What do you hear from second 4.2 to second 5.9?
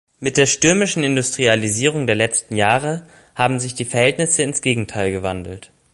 ins Gegenteil gewandelt.